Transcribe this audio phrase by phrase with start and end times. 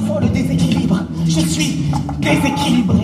[0.00, 1.00] ressens le déséquilibre.
[1.26, 1.82] Je suis
[2.20, 2.98] déséquilibré.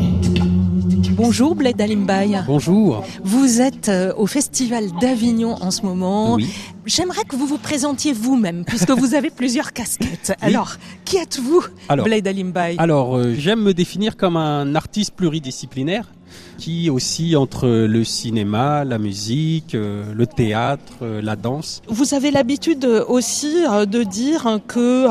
[1.12, 2.43] Bonjour Bled Alimbaï.
[2.46, 3.03] Bonjour.
[3.25, 6.35] Vous êtes euh, au Festival d'Avignon en ce moment.
[6.35, 6.48] Oui.
[6.85, 10.35] J'aimerais que vous vous présentiez vous-même, puisque vous avez plusieurs casquettes.
[10.43, 10.77] Alors,
[11.07, 16.13] qui êtes-vous, Alors- Bled Alimbaï Alors, euh, j'aime me définir comme un artiste pluridisciplinaire
[16.59, 21.82] qui oscille entre le cinéma, la musique, euh, le théâtre, euh, la danse.
[21.89, 25.07] Vous avez l'habitude euh, aussi de dire que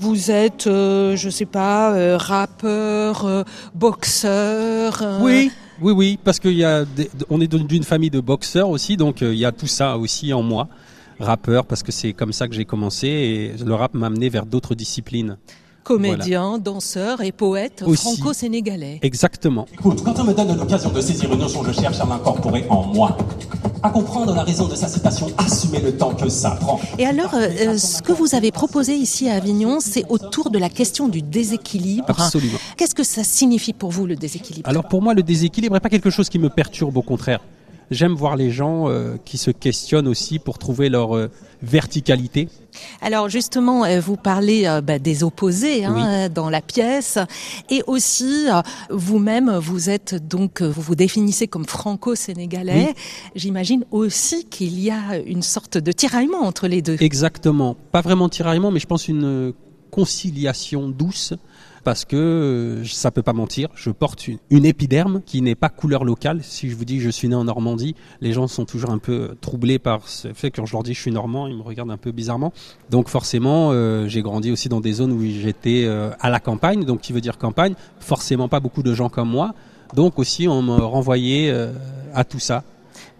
[0.00, 5.02] vous êtes, je sais pas, rappeur, boxeur.
[5.22, 5.50] Oui,
[5.80, 9.20] oui, oui, parce qu'il y a, des- on est d'une famille de boxeurs aussi, donc
[9.22, 10.68] il y a tout ça aussi en moi.
[11.20, 14.44] Rappeur, parce que c'est comme ça que j'ai commencé et le rap m'a amené vers
[14.44, 15.36] d'autres disciplines.
[15.84, 18.98] Comédien, danseur et poète franco-sénégalais.
[19.02, 19.66] Exactement.
[19.72, 22.84] Écoute, quand on me donne l'occasion de saisir une notion, je cherche à l'incorporer en
[22.84, 23.16] moi.
[23.82, 26.78] À comprendre la raison de sa citation, assumer le temps que ça prend.
[26.98, 30.58] Et alors, euh, euh, ce que vous avez proposé ici à Avignon, c'est autour de
[30.58, 32.04] la question du déséquilibre.
[32.08, 32.58] Absolument.
[32.76, 34.68] Qu'est-ce que ça signifie pour vous le déséquilibre?
[34.68, 37.40] Alors pour moi, le déséquilibre n'est pas quelque chose qui me perturbe, au contraire.
[37.92, 41.30] J'aime voir les gens euh, qui se questionnent aussi pour trouver leur euh,
[41.62, 42.48] verticalité.
[43.02, 46.30] Alors justement, euh, vous parlez euh, bah, des opposés hein, Oui.
[46.34, 47.18] dans la pièce,
[47.70, 48.46] et aussi
[48.90, 52.94] vous-même, vous êtes donc, vous vous définissez comme franco-sénégalais.
[53.34, 56.96] J'imagine aussi qu'il y a une sorte de tiraillement entre les deux.
[57.00, 57.76] Exactement.
[57.92, 59.52] Pas vraiment tiraillement, mais je pense une
[59.92, 61.34] conciliation douce.
[61.84, 66.04] Parce que euh, ça peut pas mentir, je porte une, épiderme qui n'est pas couleur
[66.04, 66.38] locale.
[66.44, 69.36] Si je vous dis je suis né en Normandie, les gens sont toujours un peu
[69.40, 71.90] troublés par ce fait que quand je leur dis je suis normand, ils me regardent
[71.90, 72.52] un peu bizarrement.
[72.90, 76.84] Donc forcément, euh, j'ai grandi aussi dans des zones où j'étais euh, à la campagne,
[76.84, 77.74] donc qui veut dire campagne?
[77.98, 79.52] Forcément pas beaucoup de gens comme moi.
[79.94, 81.72] Donc aussi on me renvoyait euh,
[82.14, 82.62] à tout ça.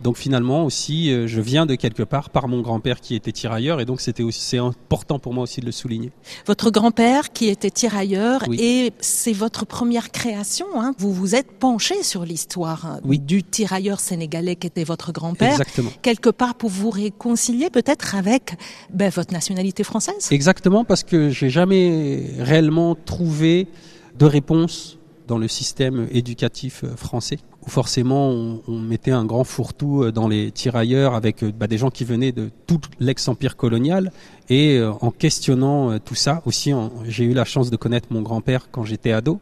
[0.03, 3.81] Donc finalement aussi, euh, je viens de quelque part par mon grand-père qui était tirailleur
[3.81, 6.11] et donc c'était aussi c'est important pour moi aussi de le souligner.
[6.47, 8.59] Votre grand-père qui était tirailleur, Oui.
[8.61, 10.67] et c'est votre première création.
[10.77, 10.95] Hein.
[10.99, 13.19] Vous vous êtes penché sur l'histoire Oui.
[13.21, 15.53] du tirailleur sénégalais qui était votre grand-père.
[15.53, 15.91] Exactement.
[16.03, 18.55] Quelque part pour vous réconcilier peut-être avec
[18.93, 20.29] ben, votre nationalité française?
[20.33, 23.69] Exactement parce que j'ai jamais réellement trouvé
[24.19, 28.29] de réponse dans le système éducatif euh, français où forcément
[28.67, 32.05] on, mettait un grand fourre-tout euh, dans les tirailleurs avec euh, bah, des gens qui
[32.05, 34.13] venaient de tout l'ex-empire colonial.
[34.51, 36.73] Et en questionnant tout ça aussi
[37.07, 39.41] j'ai eu la chance de connaître mon grand-père quand j'étais ado.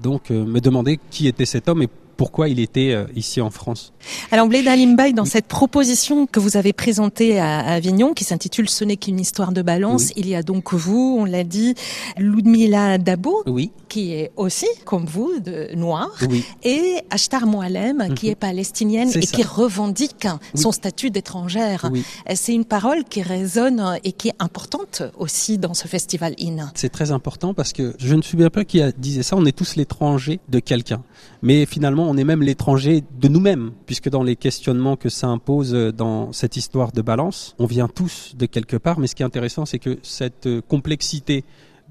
[0.00, 3.92] Donc me demander qui était cet homme et pourquoi il était euh, ici en France.
[4.30, 8.84] Alors Bleda Limbay, dans cette proposition que vous avez présentée à Avignon, qui s'intitule Ce
[8.84, 10.12] n'est qu'une histoire de balance, Oui.
[10.16, 11.74] il y a donc vous, on l'a dit,
[12.16, 18.28] Ludmila Dabo, Oui, qui est aussi, comme vous, de noir, oui, et Ashtar Moalem, qui
[18.28, 19.36] est palestinienne et ça.
[19.36, 21.90] qui revendique son statut d'étrangère.
[22.34, 26.70] C'est une parole qui résonne et qui est importante aussi dans ce festival IN.
[26.74, 29.36] C'est très important parce que je ne souviens pas qui a disait ça.
[29.36, 31.02] On est tous l'étranger de quelqu'un,
[31.42, 35.74] mais finalement on est même l'étranger de nous-mêmes, puisque dans les questionnements que ça impose
[35.74, 38.98] euh, dans cette histoire de balance, on vient tous de quelque part.
[38.98, 41.44] Mais ce qui est intéressant, c'est que cette euh, complexité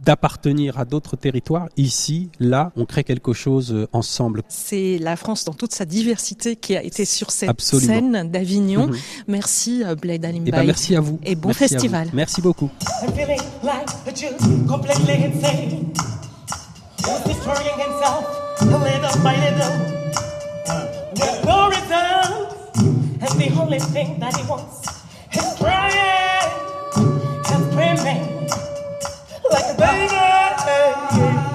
[0.04, 4.42] d'appartenir à d'autres territoires, ici, là, on crée quelque chose euh, ensemble.
[4.48, 7.94] C'est la France dans toute sa diversité qui a été sur cette Absolument.
[7.94, 8.88] scène d'Avignon.
[8.88, 8.98] Mhm.
[9.28, 11.20] Merci euh, Bleda Et ben merci à vous.
[11.24, 12.10] Et bon Merci festival.
[12.14, 12.70] Merci beaucoup.
[21.22, 22.78] His glory does.
[23.24, 24.88] and the only thing that he wants
[25.34, 26.52] is crying
[27.52, 28.50] and screaming
[29.52, 31.51] like a baby.